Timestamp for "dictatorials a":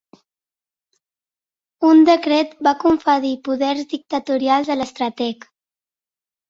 3.95-4.81